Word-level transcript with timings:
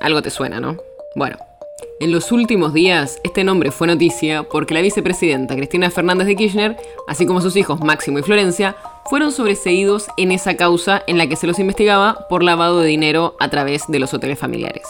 algo 0.00 0.22
te 0.22 0.30
suena, 0.30 0.60
¿no? 0.60 0.76
Bueno, 1.14 1.36
en 2.00 2.12
los 2.12 2.30
últimos 2.32 2.72
días 2.72 3.18
este 3.24 3.44
nombre 3.44 3.70
fue 3.70 3.86
noticia 3.86 4.44
porque 4.44 4.74
la 4.74 4.80
vicepresidenta 4.80 5.56
Cristina 5.56 5.90
Fernández 5.90 6.26
de 6.26 6.36
Kirchner, 6.36 6.76
así 7.08 7.26
como 7.26 7.40
sus 7.40 7.56
hijos 7.56 7.80
Máximo 7.80 8.18
y 8.18 8.22
Florencia, 8.22 8.76
fueron 9.10 9.32
sobreseídos 9.32 10.06
en 10.16 10.32
esa 10.32 10.56
causa 10.56 11.02
en 11.06 11.18
la 11.18 11.26
que 11.26 11.36
se 11.36 11.46
los 11.46 11.58
investigaba 11.58 12.26
por 12.28 12.42
lavado 12.42 12.80
de 12.80 12.88
dinero 12.88 13.36
a 13.40 13.48
través 13.48 13.84
de 13.88 13.98
los 13.98 14.14
hoteles 14.14 14.38
familiares. 14.38 14.84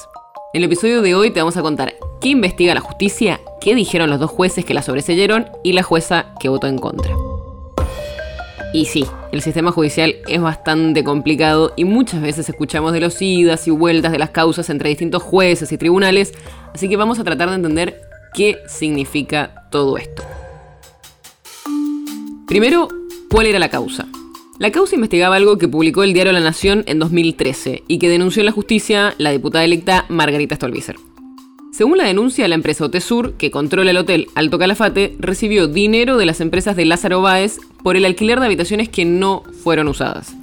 En 0.55 0.63
el 0.63 0.65
episodio 0.65 1.02
de 1.02 1.15
hoy 1.15 1.30
te 1.30 1.41
vamos 1.41 1.57
a 1.57 1.63
contar 1.63 1.95
qué 2.21 2.30
investiga 2.30 2.75
la 2.75 2.80
justicia, 2.80 3.41
qué 3.61 3.75
dijeron 3.75 4.11
los 4.11 4.19
dos 4.19 4.30
jueces 4.30 4.65
que 4.65 4.75
la 4.75 4.83
sobreseyeron 4.83 5.51
y 5.63 5.73
la 5.73 5.83
jueza 5.83 6.35
que 6.41 6.49
votó 6.49 6.66
en 6.66 6.79
contra. 6.79 7.15
Y 8.73 8.87
sí, 8.87 9.07
el 9.32 9.42
sistema 9.42 9.73
judicial 9.73 10.16
es 10.27 10.41
bastante 10.41 11.05
complicado 11.05 11.73
y 11.77 11.84
muchas 11.84 12.23
veces 12.23 12.48
escuchamos 12.48 12.92
de 12.92 13.00
los 13.00 13.20
idas 13.20 13.66
y 13.68 13.70
vueltas 13.70 14.12
de 14.12 14.18
las 14.18 14.30
causas 14.30 14.70
entre 14.70 14.88
distintos 14.88 15.23
jueces 15.23 15.70
y 15.73 15.79
tribunales, 15.79 16.32
así 16.74 16.88
que 16.88 16.96
vamos 16.96 17.18
a 17.18 17.24
tratar 17.24 17.51
de 17.51 17.57
entender 17.57 18.01
qué 18.35 18.59
significa 18.66 19.66
todo 19.70 19.98
esto. 19.98 20.23
Primero, 22.46 22.88
¿cuál 23.30 23.46
era 23.46 23.59
la 23.59 23.68
causa? 23.68 24.07
La 24.59 24.73
causa 24.73 24.95
investigaba 24.95 25.37
algo 25.37 25.59
que 25.59 25.68
publicó 25.68 26.02
el 26.02 26.15
diario 26.15 26.32
La 26.32 26.40
Nación 26.40 26.82
en 26.87 26.98
2013 26.98 27.85
y 27.87 27.98
que 27.98 28.09
denunció 28.09 28.40
en 28.40 28.46
la 28.46 28.52
justicia 28.52 29.15
la 29.18 29.30
diputada 29.30 29.65
electa 29.65 30.07
Margarita 30.09 30.57
Stolbizer. 30.57 30.96
Según 31.79 31.96
la 31.96 32.07
denuncia, 32.07 32.48
la 32.48 32.57
empresa 32.57 32.87
Otesur, 32.87 33.34
que 33.34 33.52
controla 33.52 33.93
el 33.93 33.98
hotel 33.98 34.26
Alto 34.34 34.59
Calafate, 34.59 35.15
recibió 35.21 35.68
dinero 35.68 36.16
de 36.16 36.26
las 36.26 36.40
empresas 36.40 36.74
de 36.74 36.85
Lázaro 36.85 37.23
Báez 37.23 37.60
por 37.85 37.96
el 37.96 38.04
alquiler 38.04 38.40
de 38.40 38.46
habitaciones 38.46 38.88
que 38.88 39.04
no 39.04 39.45
fueron 39.62 39.87
usadas. 39.87 40.35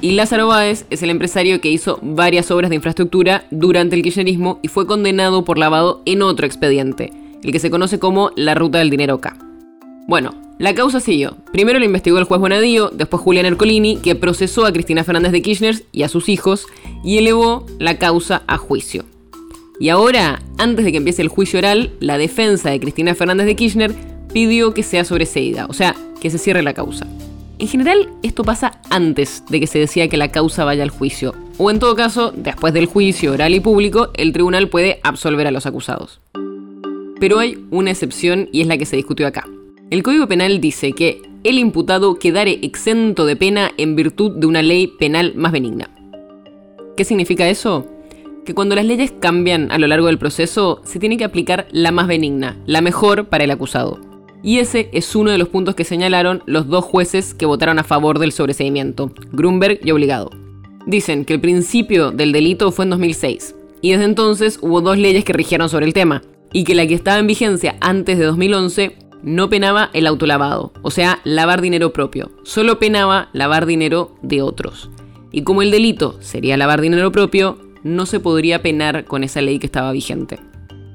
Y 0.00 0.12
Lázaro 0.12 0.46
Báez 0.46 0.86
es 0.88 1.02
el 1.02 1.10
empresario 1.10 1.60
que 1.60 1.70
hizo 1.70 1.98
varias 2.00 2.50
obras 2.50 2.70
de 2.70 2.76
infraestructura 2.76 3.44
durante 3.50 3.96
el 3.96 4.02
kirchnerismo 4.02 4.58
y 4.62 4.68
fue 4.68 4.86
condenado 4.86 5.44
por 5.44 5.58
lavado 5.58 6.00
en 6.06 6.22
otro 6.22 6.46
expediente, 6.46 7.12
el 7.42 7.52
que 7.52 7.58
se 7.58 7.70
conoce 7.70 7.98
como 7.98 8.30
la 8.34 8.54
ruta 8.54 8.78
del 8.78 8.88
dinero 8.88 9.20
K. 9.20 9.36
Bueno, 10.08 10.30
la 10.58 10.74
causa 10.74 11.00
siguió. 11.00 11.36
Primero 11.52 11.78
lo 11.78 11.84
investigó 11.84 12.16
el 12.16 12.24
juez 12.24 12.40
Bonadío, 12.40 12.88
después 12.94 13.22
Julián 13.22 13.44
Ercolini, 13.44 13.98
que 13.98 14.14
procesó 14.14 14.64
a 14.64 14.72
Cristina 14.72 15.04
Fernández 15.04 15.32
de 15.32 15.42
Kirchner 15.42 15.84
y 15.92 16.04
a 16.04 16.08
sus 16.08 16.30
hijos 16.30 16.66
y 17.04 17.18
elevó 17.18 17.66
la 17.78 17.98
causa 17.98 18.42
a 18.46 18.56
juicio. 18.56 19.04
Y 19.78 19.90
ahora, 19.90 20.42
antes 20.58 20.84
de 20.84 20.90
que 20.90 20.98
empiece 20.98 21.22
el 21.22 21.28
juicio 21.28 21.58
oral, 21.58 21.90
la 22.00 22.18
defensa 22.18 22.70
de 22.70 22.80
Cristina 22.80 23.14
Fernández 23.14 23.46
de 23.46 23.56
Kirchner 23.56 23.94
pidió 24.32 24.72
que 24.72 24.82
sea 24.82 25.04
sobreseída, 25.04 25.66
o 25.66 25.72
sea, 25.72 25.94
que 26.20 26.30
se 26.30 26.38
cierre 26.38 26.62
la 26.62 26.74
causa. 26.74 27.06
En 27.58 27.68
general, 27.68 28.10
esto 28.22 28.42
pasa 28.42 28.80
antes 28.90 29.42
de 29.48 29.60
que 29.60 29.66
se 29.66 29.78
decida 29.78 30.08
que 30.08 30.16
la 30.16 30.30
causa 30.30 30.64
vaya 30.64 30.82
al 30.82 30.90
juicio, 30.90 31.34
o 31.58 31.70
en 31.70 31.78
todo 31.78 31.94
caso, 31.94 32.32
después 32.36 32.74
del 32.74 32.86
juicio 32.86 33.32
oral 33.32 33.54
y 33.54 33.60
público, 33.60 34.10
el 34.14 34.32
tribunal 34.32 34.68
puede 34.68 35.00
absolver 35.02 35.46
a 35.46 35.50
los 35.50 35.66
acusados. 35.66 36.20
Pero 37.18 37.38
hay 37.38 37.58
una 37.70 37.90
excepción 37.90 38.48
y 38.52 38.60
es 38.60 38.66
la 38.66 38.76
que 38.76 38.84
se 38.84 38.96
discutió 38.96 39.26
acá. 39.26 39.46
El 39.90 40.02
Código 40.02 40.26
Penal 40.26 40.60
dice 40.60 40.92
que 40.92 41.22
el 41.44 41.58
imputado 41.58 42.18
quedare 42.18 42.58
exento 42.62 43.24
de 43.24 43.36
pena 43.36 43.70
en 43.78 43.96
virtud 43.96 44.32
de 44.32 44.46
una 44.46 44.62
ley 44.62 44.86
penal 44.86 45.34
más 45.36 45.52
benigna. 45.52 45.88
¿Qué 46.96 47.04
significa 47.04 47.48
eso? 47.48 47.86
Que 48.46 48.54
cuando 48.54 48.74
las 48.74 48.86
leyes 48.86 49.12
cambian 49.20 49.70
a 49.70 49.78
lo 49.78 49.86
largo 49.86 50.06
del 50.06 50.18
proceso, 50.18 50.80
se 50.84 50.98
tiene 50.98 51.18
que 51.18 51.24
aplicar 51.24 51.68
la 51.72 51.92
más 51.92 52.06
benigna, 52.06 52.56
la 52.64 52.80
mejor 52.80 53.26
para 53.26 53.44
el 53.44 53.50
acusado. 53.50 54.00
Y 54.42 54.60
ese 54.60 54.88
es 54.92 55.14
uno 55.14 55.32
de 55.32 55.38
los 55.38 55.48
puntos 55.48 55.74
que 55.74 55.84
señalaron 55.84 56.42
los 56.46 56.68
dos 56.68 56.84
jueces 56.84 57.34
que 57.34 57.44
votaron 57.44 57.78
a 57.78 57.84
favor 57.84 58.18
del 58.18 58.32
sobreseimiento, 58.32 59.12
Grunberg 59.32 59.80
y 59.84 59.90
Obligado. 59.90 60.30
Dicen 60.86 61.24
que 61.24 61.34
el 61.34 61.40
principio 61.40 62.12
del 62.12 62.32
delito 62.32 62.70
fue 62.70 62.84
en 62.84 62.90
2006, 62.90 63.56
y 63.82 63.90
desde 63.90 64.04
entonces 64.04 64.58
hubo 64.62 64.80
dos 64.80 64.96
leyes 64.96 65.24
que 65.24 65.32
rigieron 65.32 65.68
sobre 65.68 65.86
el 65.86 65.92
tema, 65.92 66.22
y 66.52 66.64
que 66.64 66.76
la 66.76 66.86
que 66.86 66.94
estaba 66.94 67.18
en 67.18 67.26
vigencia 67.26 67.76
antes 67.80 68.16
de 68.16 68.24
2011 68.24 68.96
no 69.24 69.50
penaba 69.50 69.90
el 69.92 70.06
autolavado, 70.06 70.72
o 70.82 70.92
sea, 70.92 71.18
lavar 71.24 71.60
dinero 71.60 71.92
propio, 71.92 72.30
solo 72.44 72.78
penaba 72.78 73.28
lavar 73.32 73.66
dinero 73.66 74.14
de 74.22 74.42
otros. 74.42 74.88
Y 75.32 75.42
como 75.42 75.62
el 75.62 75.72
delito 75.72 76.16
sería 76.20 76.56
lavar 76.56 76.80
dinero 76.80 77.10
propio, 77.10 77.58
no 77.86 78.04
se 78.04 78.20
podría 78.20 78.62
penar 78.62 79.04
con 79.04 79.24
esa 79.24 79.40
ley 79.40 79.58
que 79.58 79.66
estaba 79.66 79.92
vigente. 79.92 80.38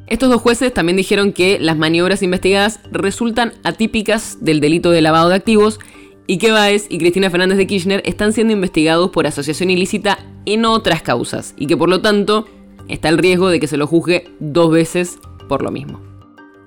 Estos 0.07 0.29
dos 0.29 0.41
jueces 0.41 0.73
también 0.73 0.97
dijeron 0.97 1.31
que 1.31 1.57
las 1.57 1.77
maniobras 1.77 2.21
investigadas 2.21 2.81
resultan 2.91 3.53
atípicas 3.63 4.37
del 4.41 4.59
delito 4.59 4.91
de 4.91 5.01
lavado 5.01 5.29
de 5.29 5.35
activos 5.35 5.79
y 6.27 6.37
que 6.37 6.51
Baez 6.51 6.87
y 6.89 6.97
Cristina 6.97 7.29
Fernández 7.29 7.57
de 7.57 7.65
Kirchner 7.67 8.01
están 8.05 8.33
siendo 8.33 8.53
investigados 8.53 9.09
por 9.11 9.25
asociación 9.25 9.69
ilícita 9.69 10.19
en 10.45 10.65
otras 10.65 11.01
causas 11.01 11.53
y 11.57 11.67
que 11.67 11.77
por 11.77 11.89
lo 11.89 12.01
tanto 12.01 12.45
está 12.89 13.07
el 13.07 13.17
riesgo 13.17 13.49
de 13.49 13.61
que 13.61 13.67
se 13.67 13.77
lo 13.77 13.87
juzgue 13.87 14.25
dos 14.39 14.69
veces 14.71 15.17
por 15.47 15.63
lo 15.63 15.71
mismo. 15.71 16.01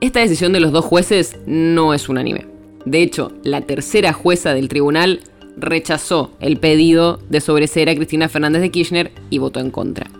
Esta 0.00 0.20
decisión 0.20 0.52
de 0.52 0.60
los 0.60 0.72
dos 0.72 0.84
jueces 0.84 1.36
no 1.46 1.92
es 1.94 2.08
unánime. 2.08 2.46
De 2.86 3.02
hecho, 3.02 3.32
la 3.42 3.62
tercera 3.62 4.12
jueza 4.12 4.54
del 4.54 4.68
tribunal 4.68 5.20
rechazó 5.56 6.32
el 6.40 6.58
pedido 6.58 7.20
de 7.28 7.40
sobreseer 7.40 7.88
a 7.88 7.94
Cristina 7.94 8.28
Fernández 8.28 8.62
de 8.62 8.70
Kirchner 8.70 9.12
y 9.30 9.38
votó 9.38 9.60
en 9.60 9.70
contra. 9.70 10.10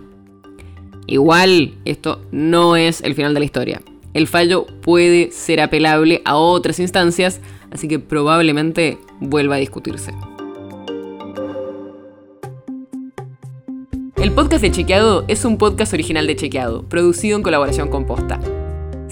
Igual, 1.07 1.75
esto 1.85 2.21
no 2.31 2.75
es 2.75 3.01
el 3.01 3.15
final 3.15 3.33
de 3.33 3.39
la 3.39 3.45
historia. 3.45 3.81
El 4.13 4.27
fallo 4.27 4.65
puede 4.81 5.31
ser 5.31 5.59
apelable 5.59 6.21
a 6.25 6.35
otras 6.35 6.79
instancias, 6.79 7.41
así 7.71 7.87
que 7.87 7.99
probablemente 7.99 8.97
vuelva 9.19 9.55
a 9.55 9.59
discutirse. 9.59 10.13
El 14.15 14.31
podcast 14.31 14.63
de 14.63 14.71
Chequeado 14.71 15.25
es 15.27 15.45
un 15.45 15.57
podcast 15.57 15.93
original 15.93 16.25
de 16.25 16.35
Chequeado, 16.35 16.83
producido 16.83 17.37
en 17.37 17.43
colaboración 17.43 17.89
con 17.89 18.05
Posta. 18.05 18.39